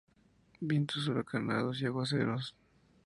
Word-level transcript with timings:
Vientos 0.61 1.07
huracanados 1.09 1.79
y 1.79 1.85
aguaceros. 1.85 2.55